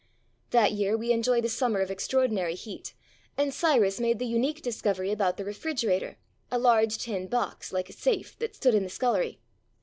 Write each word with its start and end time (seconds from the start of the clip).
That 0.49 0.71
year 0.71 0.97
we 0.97 1.11
enjoyed 1.11 1.45
a 1.45 1.47
summer 1.47 1.79
of 1.79 1.91
extraordinary 1.91 2.55
heat, 2.55 2.95
and 3.37 3.53
Cyrus 3.53 3.99
made 3.99 4.17
the 4.17 4.25
unique 4.25 4.63
discovery 4.63 5.11
about 5.11 5.37
the 5.37 5.45
refrigerator, 5.45 6.17
a 6.49 6.57
large 6.57 6.97
tin 6.97 7.27
box, 7.27 7.71
like 7.71 7.87
a 7.87 7.93
safe, 7.93 8.35
that 8.39 8.55
stood 8.55 8.73
in 8.73 8.81
the 8.81 8.89
scullery. 8.89 9.37